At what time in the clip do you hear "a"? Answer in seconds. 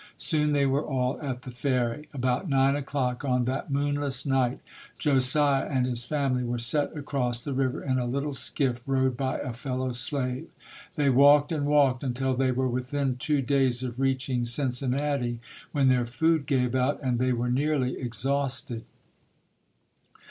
7.99-8.07, 9.37-9.53